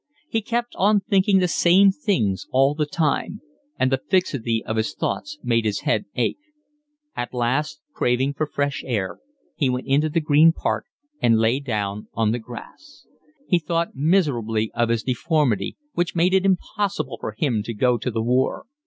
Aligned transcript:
He 0.27 0.41
kept 0.41 0.73
on 0.77 1.01
thinking 1.01 1.37
the 1.37 1.47
same 1.47 1.91
things 1.91 2.47
all 2.49 2.73
the 2.73 2.87
time, 2.87 3.39
and 3.77 3.91
the 3.91 4.01
fixity 4.09 4.65
of 4.65 4.75
his 4.77 4.95
thoughts 4.95 5.37
made 5.43 5.63
his 5.63 5.81
head 5.81 6.05
ache. 6.15 6.39
At 7.15 7.35
last, 7.35 7.81
craving 7.93 8.33
for 8.33 8.47
fresh 8.47 8.83
air, 8.83 9.19
he 9.55 9.69
went 9.69 9.85
into 9.85 10.09
the 10.09 10.19
Green 10.19 10.53
Park 10.53 10.87
and 11.21 11.37
lay 11.37 11.59
down 11.59 12.07
on 12.15 12.31
the 12.31 12.39
grass. 12.39 13.05
He 13.47 13.59
thought 13.59 13.89
miserably 13.93 14.71
of 14.73 14.89
his 14.89 15.03
deformity, 15.03 15.77
which 15.93 16.15
made 16.15 16.33
it 16.33 16.47
impossible 16.47 17.19
for 17.21 17.35
him 17.37 17.61
to 17.61 17.73
go 17.75 17.99
to 17.99 18.09
the 18.09 18.23
war. 18.23 18.65